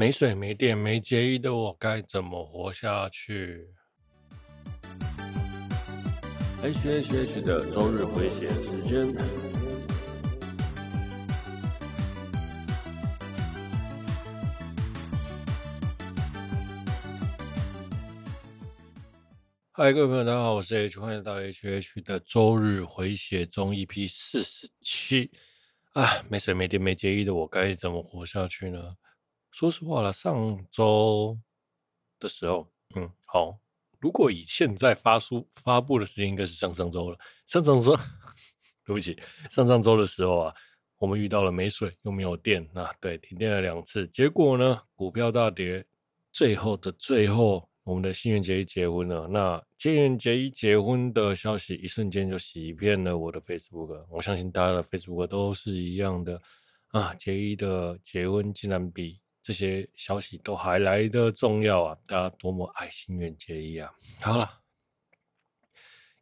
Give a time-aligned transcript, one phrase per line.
[0.00, 3.68] 没水、没电、没结衣的我该怎么活下去
[6.62, 9.14] ？H H H 的周日回血时间。
[19.70, 25.30] 嗨，各位朋友，大家好，我是 H，欢迎来到 H H 的周日回血中 EP 四十七。
[25.92, 28.94] 啊，没水、没电、没结衣的我该怎么活下去呢？
[29.50, 31.38] 说实话了，上周
[32.18, 33.58] 的时候，嗯，好，
[33.98, 37.18] 如果以现在发出发布的时间，应该是上上周了。
[37.46, 37.96] 上上周，
[38.86, 40.54] 对不起，上上周的时候啊，
[40.98, 44.06] 我们遇到了没水又没有电，啊，对，停电了两次。
[44.08, 45.84] 结果呢，股票大跌，
[46.30, 49.26] 最后的最后，我们的新元结衣结婚了。
[49.26, 54.06] 那新元结衣结婚的消息，一瞬间就洗遍了我的 Facebook。
[54.08, 56.40] 我相信大家的 Facebook 都是一样的
[56.88, 59.19] 啊，结衣的结婚竟然比。
[59.42, 61.98] 这些消息都还来得重要啊！
[62.06, 63.90] 大家多么爱心愿结衣啊！
[64.20, 64.62] 好了，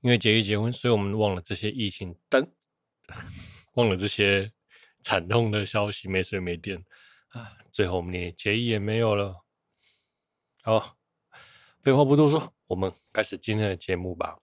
[0.01, 2.47] 因为结衣结婚，所以我们忘了这些疫情，但
[3.75, 4.53] 忘了这些
[5.03, 6.85] 惨痛的消息，没水没电
[7.29, 7.59] 啊！
[7.71, 9.45] 最后我们连结衣也没有了。
[10.63, 10.97] 好，
[11.81, 14.39] 废话不多说，我们开始今天的节目吧。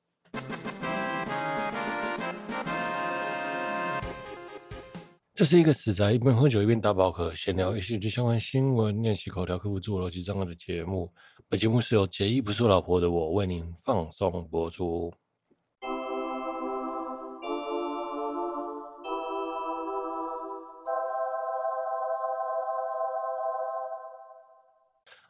[5.35, 11.11] 这是一个死宅一边喝酒一边打宝可闲聊一些相关新闻、练习口条、克服自我逻辑障碍的节目。
[11.49, 15.13] 本节目是由结衣不是我老婆的我为您放送播出。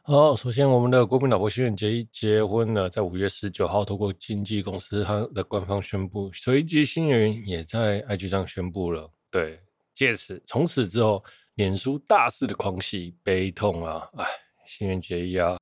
[0.04, 9.58] 好，首先我们的国民老婆新垣结衣结婚了，在五月十九号透过经纪公司他的官方宣布，随即新人也在 IG 上宣布了，对。
[9.96, 14.06] 借此，从此之后，脸书大肆的狂喜悲痛啊！
[14.18, 14.26] 哎，
[14.66, 15.58] 新垣结衣啊，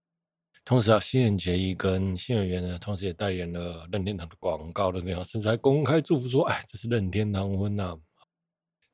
[0.65, 7.97] 同时啊，新垣结衣跟新垣员呢，同时也代言了任天堂的广告的那样，甚至还公开祝福说：“哎，这是任天堂婚呐、啊！”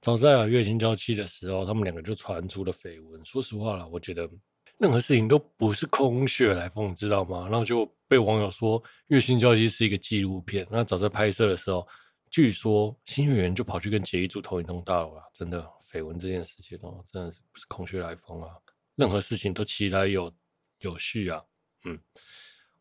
[0.02, 3.24] 早在啊月薪娇妻的时候，他们两个就传出了绯闻。
[3.24, 4.28] 说实话了，我觉得
[4.76, 7.48] 任何事情都不是空穴来风，知道吗？
[7.48, 10.66] 然后就被网友说月薪娇妻是一个纪录片。
[10.70, 11.88] 那早在拍摄的时候。
[12.30, 18.50] 据说新垣结衣就跑去跟杰一住同一栋大楼了，真的绯闻这件事情哦，真的是不是空穴来风啊？
[18.94, 20.32] 任何事情都起来有
[20.78, 21.42] 有序啊。
[21.84, 21.98] 嗯，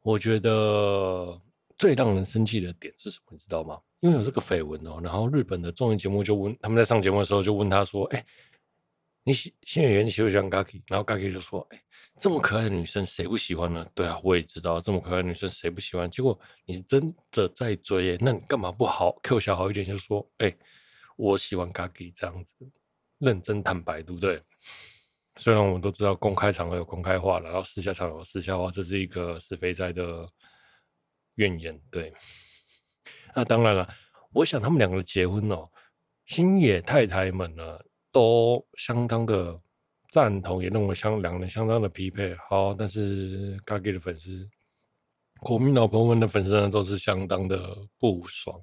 [0.01, 1.41] 我觉得
[1.77, 3.79] 最让人生气的点是什么，你知道吗？
[4.01, 8.25] 因为有这个绯闻哦，然后日本的综艺节目就问他们在上节目的时候就问他说：“哎。”
[9.23, 10.81] 你喜新垣结衣你喜不喜欢 Gaki？
[10.87, 11.83] 然后 Gaki 就说：“哎、
[12.17, 16.09] 这么可爱的女生谁不喜欢呢？”对啊，我也知道这么可爱的女生谁不喜欢。
[16.09, 20.55] 结果你是真的在追，那你干嘛不好 Q 小好一点，就说：“哎、
[21.15, 22.55] 我喜欢 Gaki 这样子，
[23.19, 24.41] 认真坦白，对不对？”
[25.35, 30.27] 虽然我们都知道公开场合有公开话，然后私下场合有私下话，这是一个是非在的
[31.35, 31.79] 怨言。
[31.91, 32.11] 对，
[33.35, 33.87] 那当然了，
[34.33, 35.69] 我想他们两个结婚哦，
[36.25, 37.79] 星野太太们呢？
[38.11, 39.59] 都相当的
[40.09, 42.35] 赞同，也认为相两人相当的匹配。
[42.49, 44.49] 好，但是 Gaki 的粉丝，
[45.39, 48.59] 国民老婆们的粉丝呢，都是相当的不爽。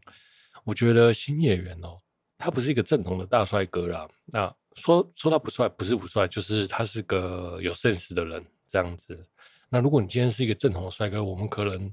[0.65, 1.99] 我觉得新演员哦，
[2.39, 4.09] 他不是一个正统的大帅哥啦。
[4.25, 9.27] 那说说他不帅，不是不帅，就是他是个有 sense 的人这样子。
[9.69, 11.93] 那如果你今天是一个正统的帅哥，我们可能。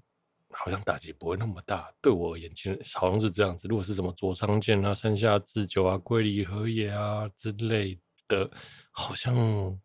[0.64, 3.68] 好像打击不会那么大，对我而言，其实好像是这样子。
[3.68, 8.50] 如果是什么佐仓健啊、山下智久啊、龟梨和也啊之类的，
[8.90, 9.78] 好像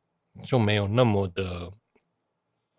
[0.45, 1.69] 就没有那么的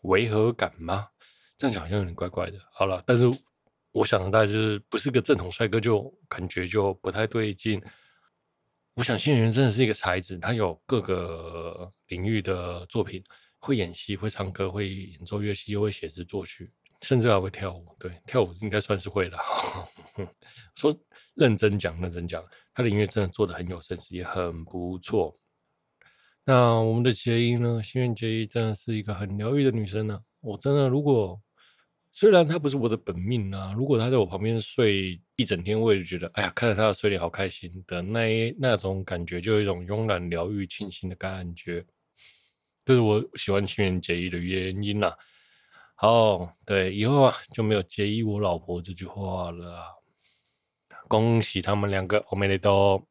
[0.04, 1.10] 违和感吗？
[1.58, 2.58] 这样讲好像有点怪怪的。
[2.72, 3.30] 好了，但是
[3.92, 7.84] 我想的大概就是不是个正统帅哥，就感觉就不太对劲。
[8.94, 13.22] 我想新垣真的是一个才子，他有各个领域的作品，
[13.58, 16.72] 会演戏、会唱歌、会演奏乐器，又会写词作曲。
[17.02, 19.38] 甚至还会跳舞，对，跳舞应该算是会的。
[20.76, 20.96] 说
[21.36, 22.44] 认真讲，认真讲，
[22.74, 25.36] 他的音乐真的做得很有 sense，也很不错。
[26.46, 27.82] 那我们的结衣呢？
[27.84, 31.40] 心愿结衣真的是一个很疗愈的女生呢、我真的，如果
[32.12, 41.86] 虽然她不是我的本命啊，如果她在我旁边睡一整天，我也觉得，哎呀，看着她的睡脸好开心的那一那种感觉，就有一种慵懒、疗愈、清新的感觉。
[42.84, 45.16] 这是我喜欢心愿结衣的原因呐、啊。
[45.99, 49.87] 好，对，以后啊就没有结衣我老婆这句话了啊。
[51.08, 53.06] 恭喜他们两个，おめでとう。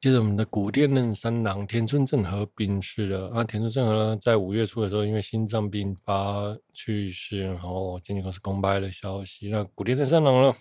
[0.00, 3.44] 接着我们的古田任三郎田村正和病逝了啊。
[3.44, 9.48] 田村正和呢，在五月初的时候因为心脏病发去世，然后经纪公司公开了消息。
[9.48, 10.54] 那古田任三郎呢，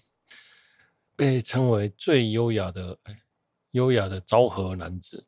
[1.15, 3.17] 被称为最优雅的哎，
[3.71, 5.25] 优雅的昭和男子，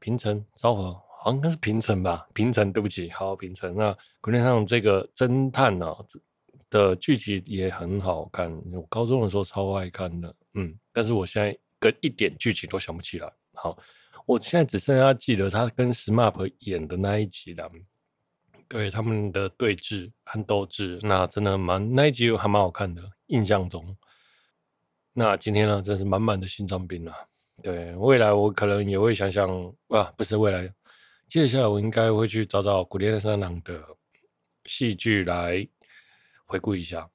[0.00, 1.00] 平成昭和。
[1.21, 3.75] 好像是平成吧，平成，对不起，好平成。
[3.75, 5.93] 那古典上这个侦探呢、
[6.69, 13.29] 的剧集也很好看，我高中的时候超爱看的，嗯，但是我现在跟一点剧情都想不起来。
[13.53, 13.77] 好，
[14.25, 17.69] 我现在只剩下记得他跟 SMAP 演的那一集了，
[18.69, 23.97] 对他们的对峙和斗智，那真的蛮那一集还蛮好看的，印象中。
[25.11, 27.13] 那今天呢，真是满满的心脏病啊！
[27.61, 29.49] 对，未来我可能也会想想，
[29.89, 30.73] 啊，不是未来。
[31.29, 33.85] 接下来我应该会去找找古田三郎的
[34.65, 35.67] 戏剧来
[36.43, 37.07] 回顾一下。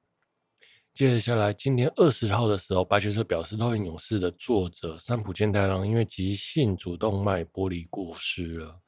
[0.92, 8.80] 接下来今天二十号的时候，白泉社表示《烙印勇士》的作者三浦健太郎因为急性主动脉剥离过世了。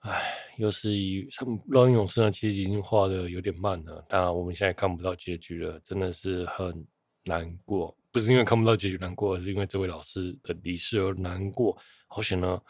[0.00, 6.84] 唉，又是一三烙印勇士呢，其实已经画的有点慢了，当然我们现在看不到结局了，真的是很
[7.22, 7.96] 难过。
[8.10, 11.78] 不是因为看不到结局难过，而是因为这位老师的离世而难过。
[12.08, 12.60] 好险呢，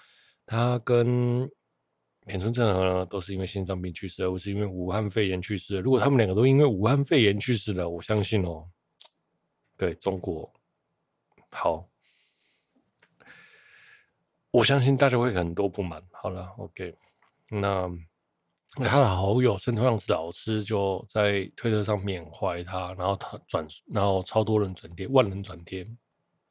[0.45, 1.51] 他跟。
[2.29, 5.79] 田村正和呢，都是因为心脏病去世，而不是因为武汉肺炎去世。
[5.79, 8.69] 如果他们两个都因为武汉肺炎去世了，我相信哦，
[9.77, 10.53] 对中国
[11.51, 11.89] 好，
[14.51, 16.03] 我相信大家会很多不满。
[16.13, 16.95] 好了，OK，
[17.49, 17.91] 那
[18.75, 25.89] 他的好友森川子老师就在推特上缅怀他，然后他转，然后超多人转贴，万人转贴。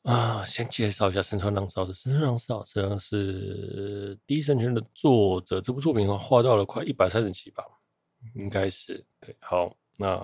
[0.07, 1.93] 啊，先介绍一下森川浪次老师。
[1.93, 7.61] 森川浪次老师呢是《第一神拳》的作者，这部作品画到了快一百三十集吧，
[8.33, 9.35] 应该是对。
[9.41, 10.17] 好，那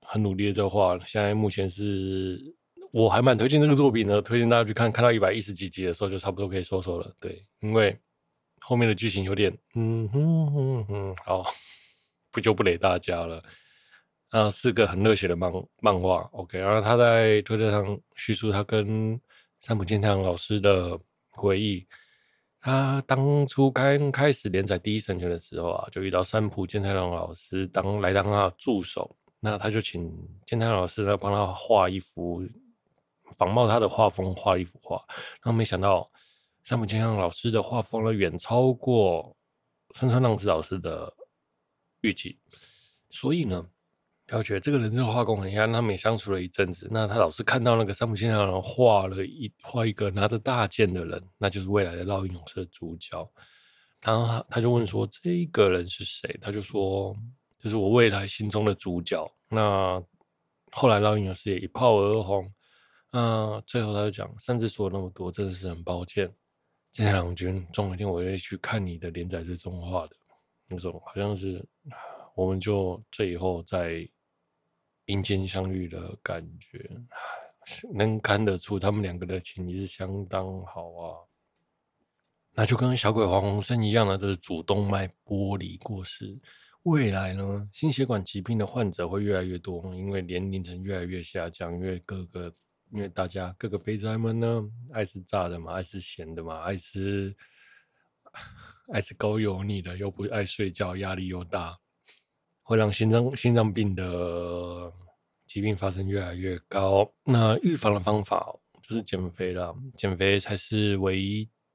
[0.00, 2.52] 很努力的在画，现在目前是
[2.90, 4.90] 我还蛮推荐这个作品的，推荐大家去看。
[4.90, 7.14] 看到一百一十几集的时候，就差不多可以收手了。
[7.20, 7.96] 对，因为
[8.58, 11.44] 后面的剧情有点，嗯哼哼哼，好，
[12.32, 13.40] 不就不雷大家了。
[14.30, 15.50] 啊，是个很热血的漫
[15.80, 16.58] 漫画，OK。
[16.58, 19.18] 然后他在推特上叙述他跟
[19.60, 20.98] 三浦健太郎老师的
[21.30, 21.86] 回忆。
[22.60, 29.16] 他当初刚开始连载第一神拳的时候啊，就遇到三浦健太郎老师当来当他的助手。
[29.40, 30.12] 那他就请
[30.44, 32.42] 健太郎老师来帮他画一幅
[33.36, 35.02] 仿冒他的画风画一幅画。
[35.42, 36.10] 然后没想到
[36.64, 39.36] 三浦健太郎老师的画风呢，远超过
[39.94, 41.14] 山川浪子老师的
[42.00, 42.38] 预计，
[43.10, 43.68] 所以呢。
[44.30, 46.86] 他觉得这个人这个画工很厉害，他们也相处了一阵子。
[46.90, 53.26] 那他老是看到那个三浦健太郎画了一画一个拿着大剑的人，那就是未来的烙印勇士的主角。
[54.02, 57.16] 然后他他就问说：“这个人是谁？”他就说
[57.58, 60.00] ：“这是我未来心中的主角。”那
[60.72, 62.52] 后来烙印勇士也一炮而红。
[63.10, 66.30] 那最后他就讲：“上次说了那么多，真的是很抱歉，
[66.92, 70.14] 健太郎君，总有一天我会去看你的连载最终画的
[70.68, 71.64] 那种，好像是
[72.34, 74.06] 我们就最后在。”
[75.08, 76.88] 阴间相遇的感觉，
[77.94, 81.16] 能看得出他们两个的情谊是相当好啊。
[82.54, 86.38] 那就跟小鬼黄鸿升一样的，这是主动脉剥离过世。
[86.82, 92.54] 未来呢，心血管疾病的患者会越来越多，因为年龄层越来越下降，因为各个，
[92.90, 94.62] 因为大家各个肥宅们呢，
[94.92, 97.34] 爱吃炸的嘛，爱吃咸的嘛，爱吃
[98.92, 101.78] 爱吃高油腻的，又不爱睡觉，压力又大。
[102.68, 104.92] 会让心脏心脏病的
[105.46, 107.10] 疾病发生越来越高。
[107.24, 111.18] 那预防的方法就是减肥了，减肥才是唯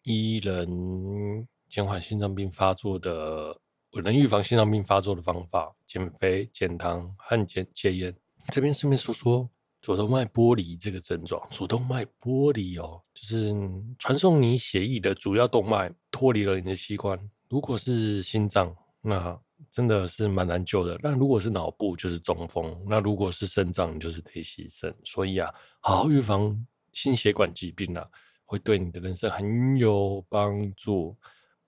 [0.04, 3.60] 一能减缓心脏病发作的，
[4.04, 5.76] 能预防心脏病发作的方法。
[5.88, 8.16] 减肥、减糖和减戒烟。
[8.52, 9.50] 这边顺便说说
[9.82, 11.42] 主动脉剥离这个症状。
[11.50, 13.52] 主动脉剥离哦，就是
[13.98, 17.20] 传送你血液的主要动脉脱离了你的器官。
[17.50, 19.40] 如果是心脏，那
[19.72, 21.00] 真的是蛮难救的。
[21.02, 24.94] 那如果是脑部，就是中风；那如果是肾脏，就是得牺牲。
[25.04, 28.08] 所以啊，好好预防心血管疾病啊，
[28.46, 31.18] 会对你的人生很有帮助。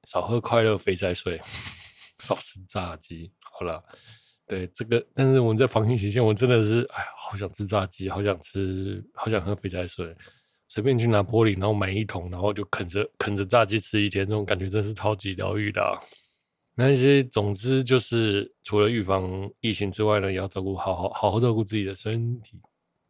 [0.05, 1.39] 少喝快乐肥宅水，
[2.19, 3.31] 少吃炸鸡。
[3.41, 3.83] 好了，
[4.45, 10.15] 对这个，但是我们在防疫期间，我真的是，哎呀，好想吃炸鸡，好想吃，好想喝肥宅水。
[10.67, 15.81] 随便去拿玻璃，然后买一桶，然后就啃着啃着炸鸡吃一天，这种感觉真是超级疗愈的。
[16.77, 22.59] 那些，总之就是除了预防疫情之外呢，也要照顾好好好好照顾自己的身体。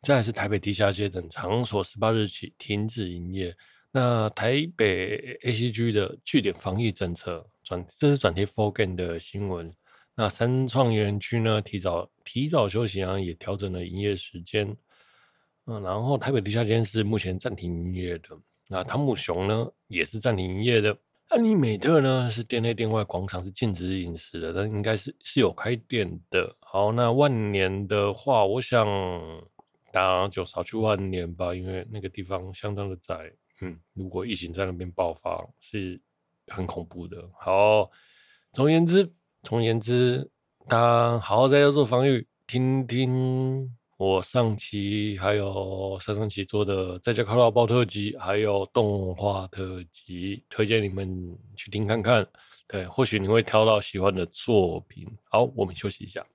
[0.04, 3.56] 再来是台北地下街等场所，十八日起停止营业。
[3.92, 9.74] 那台北 ACG 的据点防疫政策转，这是转贴 4Game 的新闻。
[10.14, 14.68] 那三创园区呢，提早提早休息啊，也调整了营业时间。
[15.66, 18.38] 嗯，然后台北地下街是目前暂停营业的。
[18.68, 20.96] 那汤姆熊呢，也是暂停营业的。
[21.36, 26.56] 安妮美特呢，是店内店外广场是禁止饮食的，但应该是是有开店的。
[26.62, 28.88] 好，那万年的话，我想
[29.92, 33.30] 大家就少去万年吧，因为那个地方相当的窄。
[33.60, 36.00] 嗯，如果疫情在那边爆发，是
[36.48, 37.30] 很恐怖的。
[37.38, 37.92] 好，
[38.54, 39.12] 总而言之，
[39.44, 40.32] 总而言之，
[40.70, 52.28] 大家好好在家做防御，听听我上期还有上上期做的在家考拉包特辑，还有动画特辑，推荐你们去听看看。
[52.68, 55.08] 对，或许你会挑到喜欢的作品。
[55.30, 56.26] 好，我们休息一下。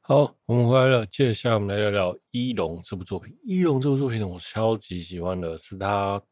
[0.00, 1.04] 好，我们回来了。
[1.04, 3.34] 接下来我们来聊聊《一龙》这部作品。
[3.44, 6.22] 《一龙》这部作品，我超级喜欢的是他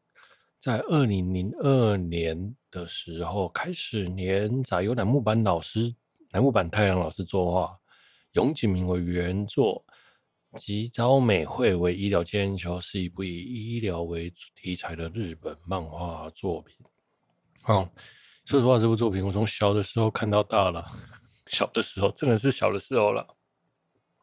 [0.65, 5.93] 在二零零二年的时候开始连载，由楠木板老师、
[6.31, 7.77] 楠木板太郎老师作画，
[8.31, 9.85] 永井明为原作，
[10.53, 13.29] 吉沼美惠为医疗监修，是一部以
[13.75, 16.75] 医疗为题材的日本漫画作品。
[17.61, 17.87] 好，
[18.43, 20.83] 说实话，这部作品我从小的时候看到大了，
[21.45, 23.37] 小的时候真的是小的时候了。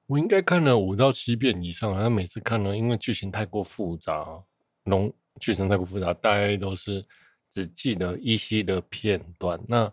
[0.06, 4.42] 我应该看了五到七遍以上，但每次看呢，因为剧情太过复杂，
[4.82, 7.04] 浓剧情太过复杂，大概都是
[7.50, 9.60] 只记得依稀的片段。
[9.68, 9.92] 那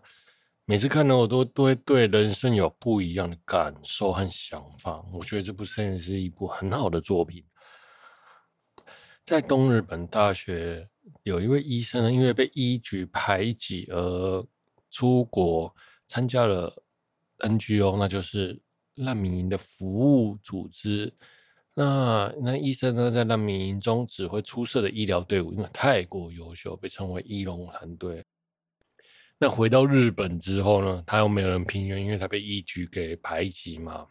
[0.64, 5.04] 每次看呢，我都都会对人生有不一样的感受和想法。
[5.12, 7.44] 我觉得这部真的是一部很好的作品。
[9.24, 10.88] 在东日本大学，
[11.22, 14.46] 有一位医生呢，因为被医局排挤而
[14.90, 15.74] 出国
[16.06, 16.82] 参加了
[17.38, 18.60] NGO，那就是。
[18.96, 21.10] 难民营的服务组织，
[21.74, 28.24] 那那医生呢，在难民营中指挥出色的医疗队伍，因为太过优秀，被称为“医龙团队”。
[29.38, 34.06] 那回到日本之后呢，他又没有人聘用，因为他被医局给排挤嘛。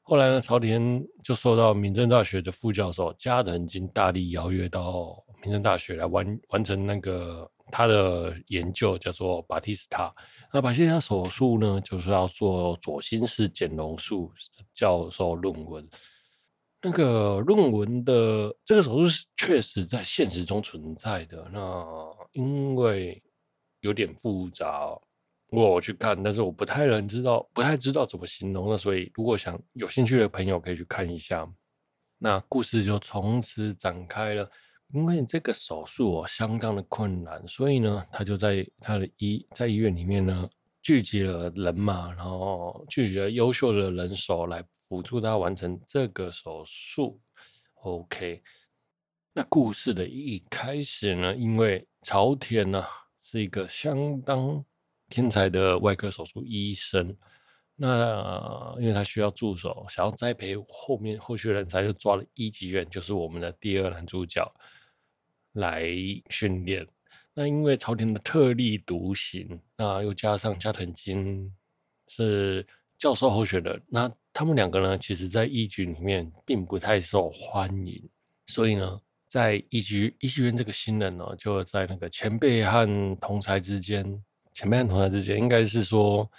[0.00, 7.48] 后来呢，朝田就受到明政大学的副教授加藤金大力邀约到明政大学来完完成那个。
[7.70, 10.14] 他的研究叫做巴蒂斯塔，
[10.52, 14.30] 那巴蒂斯塔手术呢，就是要做左心室减容术
[14.74, 15.88] 教授论文。
[16.82, 21.48] 那个论文的这个手术是确实在现实中存在的。
[21.52, 21.86] 那
[22.32, 23.22] 因为
[23.80, 24.88] 有点复杂，
[25.50, 28.68] 我我去看，但是我不太能知道，不太知道怎么形容。
[28.68, 31.48] 那所以如果想有兴趣的朋友可以去看一下。
[32.18, 34.50] 那故事就从此展开了。
[34.94, 40.46] 因为这个手术哦相当的困难，所以呢，他就在他的医在医院里面呢
[40.82, 44.62] 聚集了人马，然后聚集了优秀的人手来
[44.92, 47.18] 辅助他完成这个手术。
[47.76, 48.42] OK，
[49.32, 52.84] 那故事的一开始呢，因为朝田呢
[53.18, 54.62] 是一个相当
[55.08, 57.16] 天才的外科手术医生，
[57.74, 64.46] 那因为他需要助手，想要栽培后面后续人才，就抓了一级院，就是我们的第二男主角。
[65.52, 65.86] 来
[66.28, 66.86] 训练，
[67.32, 71.50] 那因为朝田的特立独行，那又加上加藤金
[72.08, 72.66] 是
[73.02, 78.08] 教授候选人，那他们两个呢，其实在医局里面并不太受欢迎，
[78.46, 84.04] 所以呢，在医局医学院这个新人呢，就在那个前辈和同才之间，
[84.52, 86.30] 前辈和同才之间，应该是说，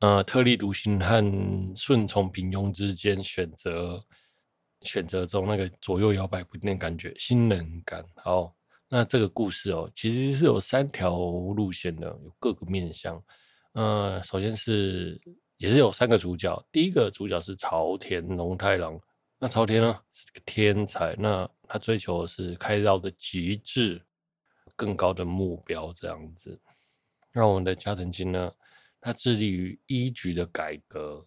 [0.00, 3.98] 呃，特立独行和顺从平庸之间选择。
[4.82, 8.04] 选择中那个左右摇摆不定的感觉，新人感。
[8.16, 8.52] 好，
[8.88, 13.22] 那这个故事哦，其实是有三条路线的，有各个面向。
[13.74, 15.20] 呃，首先是
[15.62, 19.00] 也是有三个主角，第一个主角是朝田龙太郎。
[19.38, 24.02] 那朝田呢是个天才，那他追求的是开刀的极致，
[24.74, 26.60] 更高的目标这样子。
[27.32, 28.52] 那我们的加藤金呢，
[29.00, 31.24] 他致力于一局的改革，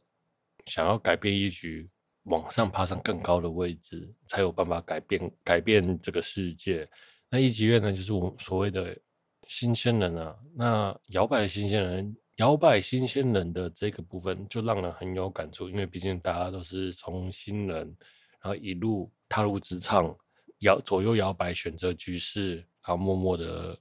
[0.65, 1.89] 想要改变一局。
[2.23, 6.89] 往上爬上更高的位置，才有办法改变改变这个世界。
[7.29, 8.97] 那一级院呢，就是我们所谓的
[9.45, 10.35] 新鲜人啊。
[10.55, 17.95] 那摇摆的新鲜人，摇摆新鲜人的这个部分，就让人很有感触，因为毕竟大家都是从新人，
[18.41, 20.13] 然后一路踏入职场，
[20.59, 23.77] 摇左右摇摆，选择局势，然后默默的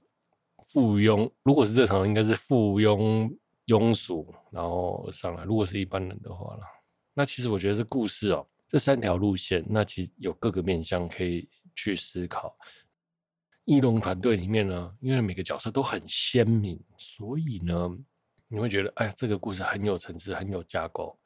[0.67, 1.29] 附庸。
[1.43, 3.29] 如果是正常，应该是附庸
[3.65, 5.43] 庸俗，然后上来。
[5.43, 6.61] 如果是一般人的话了。
[7.13, 12.57] 那其实我觉得这故事哦，这三条路线，那其实有各个面向可以去思考。
[13.65, 17.89] 医龙团队里面呢，因为每个角色都很鲜明，所以呢，
[18.47, 21.17] 你会觉得，哎，这个故事很有层次，很有架构。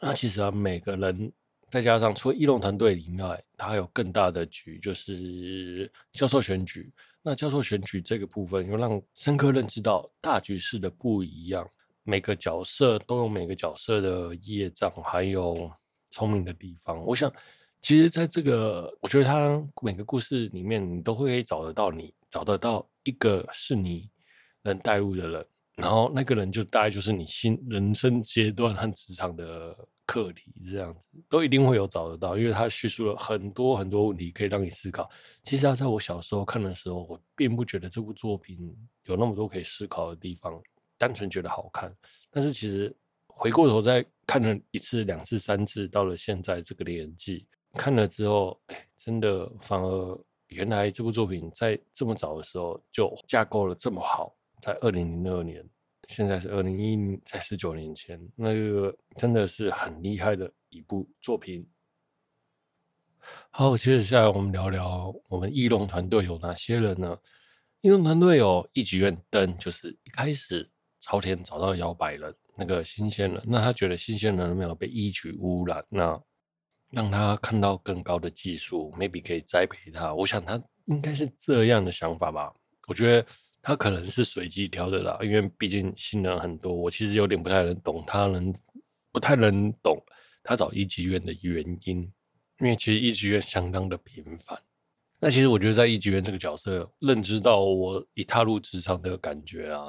[0.00, 1.32] 那其实啊，每个人
[1.68, 6.92] 再加上除了医龙团队以外，他还有更大的局，就是教授选举。
[7.22, 11.68] 那教授选举这个部分，又让深刻认知到大局势的不一样。
[12.02, 15.70] 每个角色都有每个角色的业障，还有
[16.08, 16.98] 聪明的地方。
[17.04, 17.30] 我想，
[17.82, 24.08] 其实在这个，我觉得他每个故事里面，你都会找得到你，你找得到一个是你
[24.62, 25.46] 能带入的人，
[25.80, 35.08] 然后那个人就大概就是你新人生阶段和职场的课题，这样子都一定会有找得到，因为他叙述了很多很多问题可以让你思考。
[35.42, 40.60] 其实啊，在我小时候看的时候，我并不觉得这部作品有那么多可以思考的地方，
[40.98, 41.94] 单纯觉得好看。
[42.30, 42.94] 但是其实
[43.26, 50.18] 回过头再看了一次、两次、三次，到了现在这个年纪，看了之后，哎，真的反而
[50.48, 54.36] 原来这部作品在这么早的时候就架构了这么好。
[54.60, 55.64] 在二零零二年，
[56.06, 61.66] 现在是二零一零，在十九年前，那个真的是很厉害的一部作品。
[63.50, 67.16] 好，接着下来我们聊聊我们翼龙团队有哪些人呢？
[67.80, 76.20] 翼龙团队有一级院灯，就是一开始朝田找到摇摆人那个新鲜人，那他觉得新鲜人没有被一级污染，那
[76.90, 80.12] 让他看到更高的技术，maybe 可以栽培他。
[80.12, 82.52] 我想他应该是这样的想法吧。
[82.86, 83.26] 我觉得。
[83.62, 88.52] 他可能是随机挑的啦，因为毕竟新人很多，我其实有点不太能懂他能，
[89.12, 90.02] 不太能懂
[90.42, 91.98] 他找一级院的原因，
[92.60, 94.58] 因为其实一级院相当的平凡。
[95.20, 99.86] 那其实我觉得在一级院这个角色，认知到我一踏入职场的感觉啊，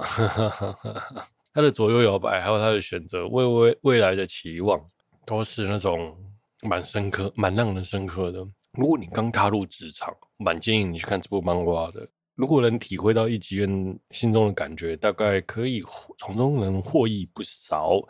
[1.53, 4.85] 他的左右摇摆，还有他的选择，为未未来的期望，
[5.25, 6.17] 都是那种
[6.63, 8.45] 蛮深刻、蛮让人深刻的。
[8.73, 12.05] 如果你刚踏入职场，蛮建议你去看这部漫画的。
[12.41, 13.69] 如果能体会到一级院
[14.09, 15.79] 心中的感觉，大概可以
[16.17, 18.01] 从中能获益不少。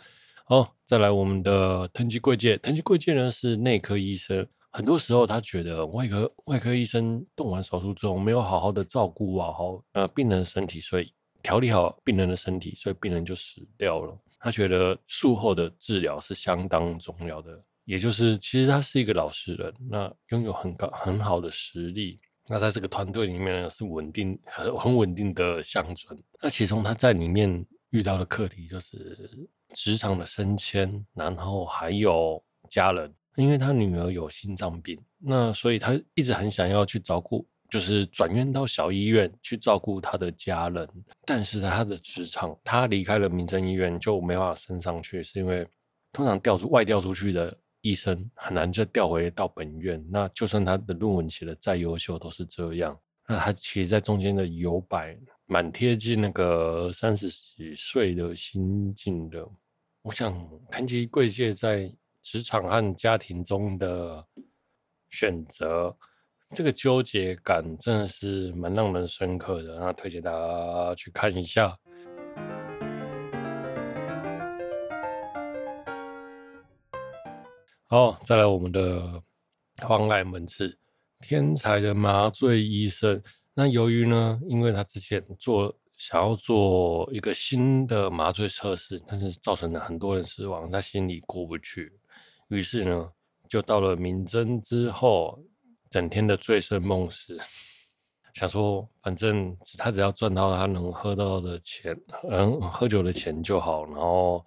[0.46, 11.12] 好，再来我们的藤吉贵介，藤吉贵介呢是内科医生，很多时候他觉得外科外科医生动完手术之后没有好好的照顾好呃病人的身体，所以
[11.44, 14.18] 调理好病人的身体，所以病人就死掉了。
[14.40, 22.18] 他觉得术后的治疗是相当重要的，也就是其实他是一个老实人，那拥有很高很好的实力。
[22.48, 26.18] 那在这个团队里面呢，是稳定很很稳定的象征。
[26.42, 29.30] 那其中他在里面遇到的课题就是
[29.74, 40.88] 职场的升迁，然后还有家人，因为他女儿有心脏病，那所以他一直很想要去照顾，就是转院到小医院去照顾他的家人。
[41.26, 45.66] 但是他的职场，他离开了民生医院就没办法升上去，是因为
[46.12, 47.58] 通常调出外调出去的。
[47.82, 52.98] 医生很难再调回到本院，那就算他的论文写的再优秀，都是这样。
[53.28, 59.48] 那他其实，在中间的摇摆，蛮贴近那个三十几岁的心境的。
[60.02, 61.92] 我想，谈及贵介在
[62.22, 64.26] 职场和家庭中的
[65.10, 65.96] 选择，
[66.52, 69.80] 这个纠结感真的是蛮让人深刻的。
[69.80, 71.78] 那推荐大家去看一下。
[77.92, 79.22] 好，再来我们的
[79.82, 80.78] 荒濑门次，
[81.20, 83.22] 天才的麻醉医生。
[83.54, 91.92] 那由于呢，因为他之前做想要做一个新的麻醉测试，但是造成了很多人失望，他心里过不去。
[92.48, 93.12] 于是呢，
[93.50, 95.44] 就到了明侦之后，
[95.90, 97.38] 整天的醉生梦死，
[98.34, 101.94] 想说反正他只要赚到他能喝到的钱，
[102.30, 104.46] 嗯，喝酒的钱就好，然后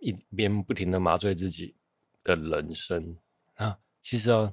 [0.00, 1.76] 一边不停的麻醉自己。
[2.22, 3.16] 的人生
[3.54, 4.52] 啊，其实啊，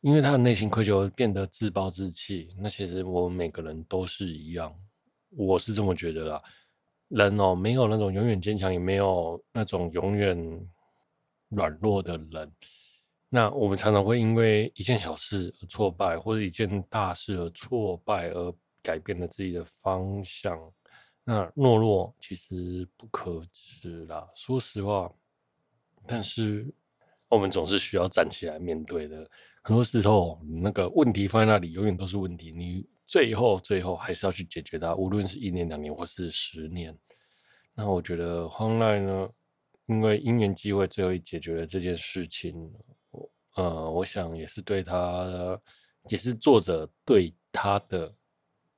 [0.00, 2.54] 因为他的内心愧疚变得自暴自弃。
[2.58, 4.74] 那其实我们每个人都是一样，
[5.30, 6.42] 我是这么觉得啦。
[7.08, 10.68] 人哦，没有那种永远坚强，也没有那种永远
[11.48, 12.52] 软弱的人。
[13.28, 20.58] 那我们常常会因为一件小事而挫败，或者一件大事而挫败，而改变了自己的方向。
[21.24, 25.12] 那懦弱其实不可耻啦，说实话。
[26.06, 26.72] 但是。
[27.30, 29.26] 我们总是需要站起来面对的。
[29.62, 32.50] 很多时候，那个问题放在那里，永远都是问题。
[32.50, 36.96] 你最后最后还是要去解决它，无论是一年、两年或是十年。
[37.72, 39.28] 那我觉得荒濑呢，
[39.86, 42.72] 因为因缘机会，最后解决了这件事情。
[43.54, 45.60] 呃，我想也是对他，
[46.08, 48.12] 也是作者对他的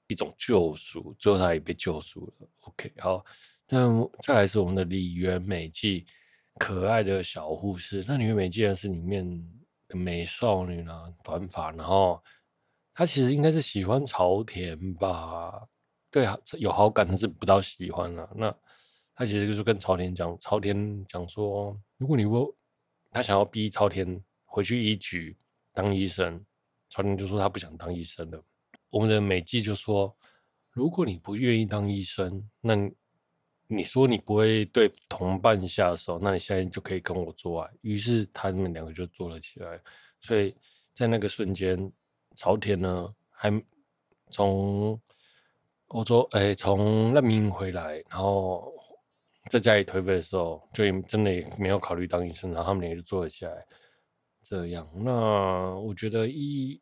[0.08, 1.14] 一种救赎。
[1.18, 2.48] 最后他也被救赎了。
[2.60, 3.24] OK，好，
[3.66, 3.88] 但
[4.20, 6.04] 再来是我们的李元美纪。
[6.58, 9.26] 可爱的小护士，那女美纪呢是里面
[9.88, 10.92] 的美少女呢，
[11.24, 12.22] 短发，然后
[12.94, 15.66] 她其实应该是喜欢朝田吧？
[16.10, 18.30] 对啊，有好感，但是不到喜欢了。
[18.36, 18.54] 那
[19.14, 22.54] 她其实就是跟朝田讲，朝田讲说，如果你不，
[23.10, 25.36] 他想要逼朝田回去医局
[25.72, 26.44] 当医生，
[26.90, 28.44] 朝田就说他不想当医生了。
[28.90, 30.14] 我们的美纪就说，
[30.70, 32.74] 如果你不愿意当医生，那。
[33.74, 37.70] 你说你不会对同伴下手，那你现在就可以跟我做爱。
[37.80, 39.80] 于是他们两个就做了起来。
[40.20, 40.54] 所以
[40.92, 41.90] 在那个瞬间，
[42.36, 43.50] 朝田呢还
[44.30, 45.00] 从
[45.88, 48.72] 欧洲哎从难民营回来，然后
[49.48, 53.66] 在家里颓废的时候，就真的也没有考虑当医生，然后他们两个就坐了起来。
[54.42, 56.80] 这样，那我觉得一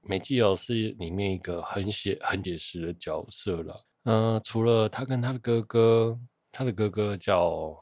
[0.00, 3.86] 美纪哦是里面一个很写很写实的角色了。
[4.04, 6.18] 嗯、除了他跟他的哥哥，
[6.50, 7.76] 他的哥哥叫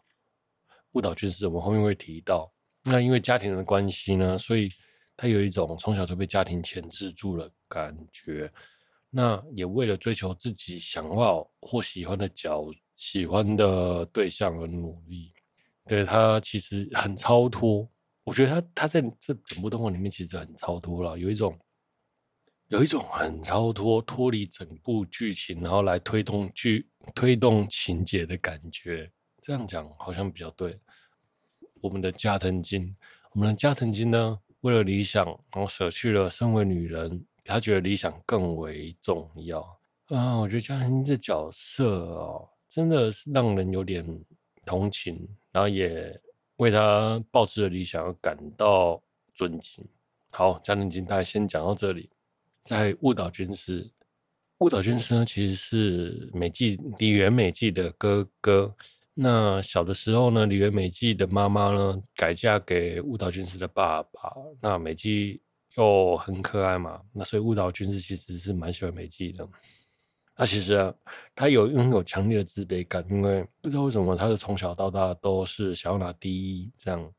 [0.92, 2.52] 雾岛军师，我们后面会提到。
[2.82, 4.68] 那因为家庭的关系呢，所以
[5.16, 8.50] 他有一种从小就被家庭牵制住了感觉。
[9.10, 15.32] 那也为了追求自己想要或喜欢的角喜欢的对象而努力。
[15.86, 17.88] 对，他其实很超脱，
[18.24, 21.58] 我觉得他他在这整部动画里面其实很超脱了，有一种
[22.68, 29.10] 有一种很超脱脱离整部剧情，然后来推动剧推动情节的感觉。
[29.40, 30.78] 这样讲好像比较对。
[31.80, 32.94] 我们的加藤金，
[33.32, 37.24] 我们的加藤金呢，为了理想，然后舍去了身为女人。
[37.44, 39.60] 他觉得理想更为重要
[40.08, 40.36] 啊！
[40.36, 44.04] 我觉得加藤金这角色哦，真的是让人有点
[44.66, 46.20] 同情，然后也
[46.56, 49.02] 为他抱持的理想而感到
[49.34, 49.82] 尊敬。
[50.28, 52.10] 好，加藤金大概先讲到这里。
[52.62, 53.90] 在误导军师，
[54.58, 58.74] 误导军师呢，其实是美纪里原美纪的哥哥。
[59.14, 64.32] 那小的时候呢，里原美纪的妈妈呢，改嫁给误导军师的爸爸。
[64.60, 65.40] 那美纪。
[65.76, 69.48] 又很可爱嘛，那所以误导军师其实是蛮喜欢美纪的。
[70.36, 70.92] 那其实啊，
[71.36, 77.12] 他有拥有强烈的自卑感，因为不知道为什么，他是从小到大都是想要拿第一这样。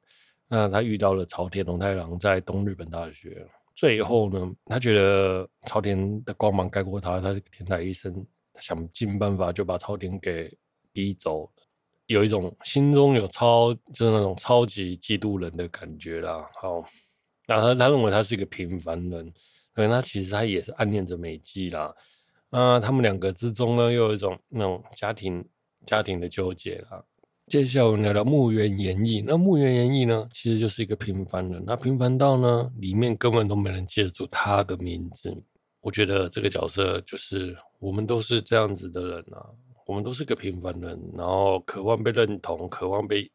[0.50, 3.48] 那他遇到了朝田龙太郎在东日本大学，
[3.80, 8.14] 最后呢，他觉得朝田的光芒盖过他，他是天才医生，
[8.60, 10.54] 想尽办法就把朝田给
[10.92, 11.50] 逼走，
[12.08, 16.46] 有一种心中有超就是那种超级嫉妒人的感觉啦。
[16.56, 16.84] 好。
[17.48, 19.34] 然后他他认为他是一个平凡人，
[19.74, 21.96] 可能他其实他也是暗恋着美纪啦。
[22.50, 25.48] 那，他们两个之中呢，又有一种那种家庭
[25.86, 27.02] 家庭的纠结啦。
[27.50, 29.24] 接下来我们聊聊墓园演义。
[29.26, 31.64] 那墓园演义呢，其实就是一个平凡人。
[31.66, 35.36] 那平凡到呢，里面根本都没人记得住他的名字。
[35.82, 39.50] 我觉得这个角色就是我们都是这样子的人啊，
[39.88, 43.28] 我们都是个平凡人，然后渴望被认同，渴望被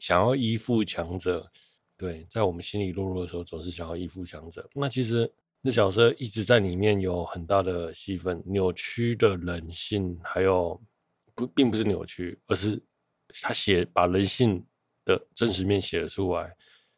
[0.00, 1.48] 想要依附强者。
[1.96, 4.68] 对，在我们心里弱弱的时候，总是想要依附强者。
[4.74, 10.80] 那其实那角色一直在里面有很大的戏份，扭曲的人性，还有
[11.36, 12.82] 不，并不是扭曲，而是
[13.42, 14.64] 他写把人性
[15.04, 16.56] 的真实面写了出来。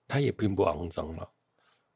[0.08, 1.26] 他也并不肮脏了，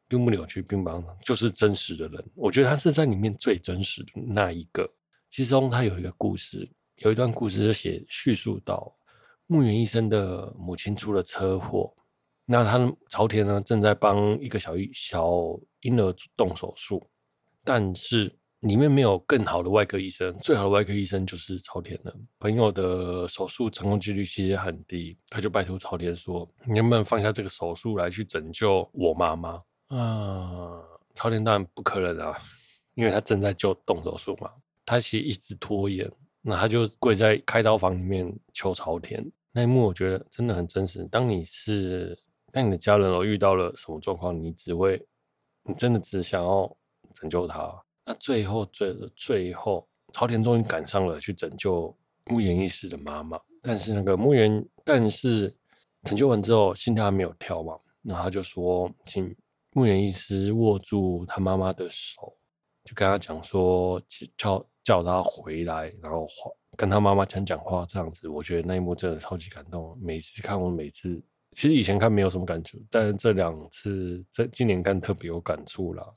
[0.09, 2.25] 并不扭曲，并不肮脏，就是真实的人。
[2.35, 4.90] 我觉得他是在里面最真实的那一个。
[5.29, 8.96] 其中他有一个故事，有一段故事就写叙述到
[9.46, 11.94] 木原医生的母亲出了车祸。
[12.46, 15.31] 那他的朝田呢，正在帮一个小婴小
[15.81, 17.07] 婴儿动手术，
[17.62, 18.35] 但是
[18.67, 22.15] 里面没有更好的外科医生，最好的外科医生就是朝田了。
[22.39, 30.83] 朋友的手术成功几率其实很低，他就拜托朝田说：“你能不能放下这个手术来去拯救我妈妈？”啊，
[31.15, 32.37] 朝田当然不可能啊，
[32.95, 34.51] 因为他正在就动手术嘛。
[34.85, 36.11] 他其实一直拖延，
[36.43, 39.25] 那他就跪在开刀房里面求朝田。
[39.53, 41.05] 那一幕我觉得真的很真实。
[41.07, 42.19] 当你是
[42.53, 45.01] 当你的家人哦遇到了什么状况，你只会，
[45.63, 46.77] 你真的只想要
[47.13, 47.83] 拯救他。
[48.07, 51.95] 那最后，最最后，朝田终于赶上了去拯救
[52.27, 53.38] 木原医师的妈妈。
[53.61, 55.53] 但是那个木原，但是
[56.05, 59.35] 拯救完之后，心跳还没有跳嘛，然后他就说，请
[59.73, 62.33] 木原医师握住他妈妈的手，
[62.85, 64.01] 就跟他讲说，
[64.38, 66.29] 叫叫他回来，然后
[66.77, 68.29] 跟他妈妈讲讲话，这样子。
[68.29, 69.99] 我觉得那一幕真的超级感动。
[70.01, 71.21] 每次看我每次。
[71.53, 76.14] 其实以前看没有什么感触，但是这两次这今年看特别有感触了。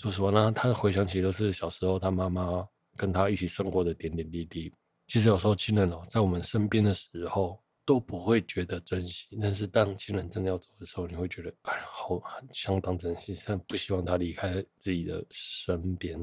[0.00, 4.72] 说实话呢，他回想起都是小时候他妈妈跟他一起生活的点点滴滴。
[5.06, 12.18] 其实有时候亲人哦，在我们身边的时候都不会觉得珍惜，但是当亲人真的要走的时候，你会觉得哎，好
[12.50, 16.18] 相当珍惜，但不希望他离开自己的身边。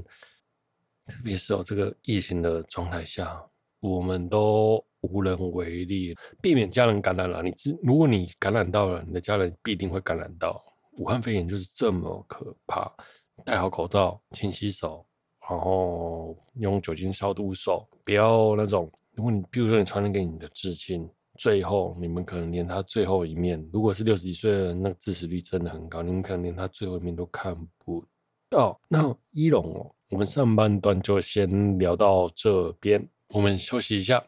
[1.06, 3.40] 特别是哦，这个疫情的状态下，
[3.80, 4.84] 我们都。
[5.02, 7.44] 无能为力，避免家人感染了。
[7.44, 10.62] 你如果你感染到了，你的家人必定会感染到。
[10.98, 12.92] 武汉肺炎就是这么可怕。
[13.45, 15.06] 戴好口罩，勤洗手，
[15.50, 18.91] 然后用酒精消毒手，不要那种。
[19.13, 28.04] 如果你比如说你传染给你的至亲，最后你们可能连他最后一面，如果是六十几岁的人，那个致死率真的很高，你们可能连他最后一面都看不
[28.50, 28.80] 到。
[28.88, 34.23] 那一龙哦，我们上半段就先聊到这边，我们休息一下。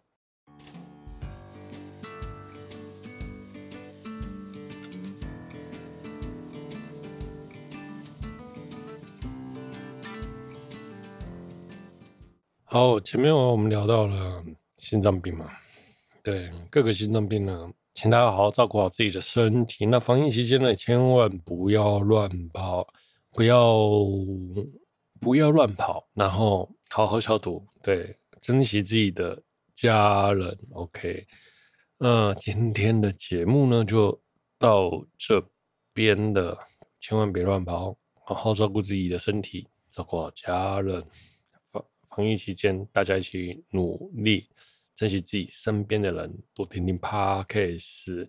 [12.71, 14.45] 好，前面我们聊到了
[14.77, 15.49] 心脏病嘛，
[16.21, 19.87] 对，各个心脏病呢，请大家好好照顾好自己的身体。
[19.87, 22.87] 那防疫期间呢，千万不要乱跑，
[23.31, 23.75] 不要
[25.19, 29.41] 不要乱跑，然后好好消毒，对，珍惜自己的
[29.73, 30.55] 家人。
[30.73, 31.25] OK，
[31.97, 34.21] 那今天的节目呢，就
[34.59, 35.43] 到这
[35.91, 36.55] 边了，
[36.99, 41.03] 千万别乱跑，好好照顾自己的身体，照顾好家人。
[42.09, 44.47] 防疫期间，大家一起努力。
[44.95, 48.27] 珍惜自己身边的人，多听听 Podcast。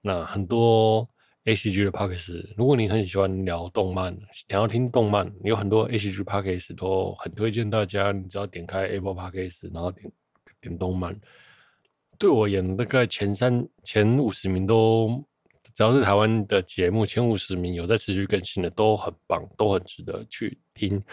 [0.00, 1.06] 那很多
[1.44, 8.12] ACG 的 Podcast，如果你很喜欢聊动漫，想要听动漫，有很多 ACG Podcast 都很推荐大家。
[8.12, 10.10] 你只要点开 Apple Podcast，然后点
[10.62, 11.20] 点动漫。
[12.18, 15.22] 对我而言，大概前三、前五十名都，
[15.74, 21.04] 只要是台湾的节目，前五十名有在持续更新的，都很棒，都很值得去听。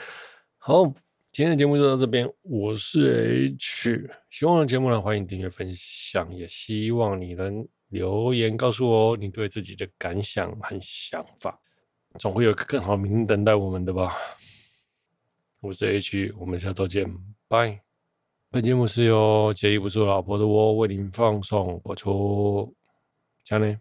[0.58, 0.94] 好。
[1.42, 11.60] 今天的节目就到这边，我是 H，希望的节目呢，欢迎订阅分享，也希望你能留言告诉我你对自己的感想和想法，
[12.20, 14.16] 总会有个更好明天等待我们的吧。
[15.62, 17.12] 我是 H，我们下周见，
[17.48, 17.82] 拜。
[18.52, 22.72] 本节目是由杰伊不是我老婆的我为您放送播出，
[23.44, 23.80] 加内。